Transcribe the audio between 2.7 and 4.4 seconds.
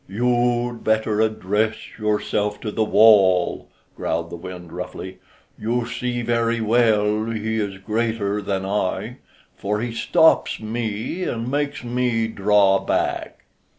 the wall," growled the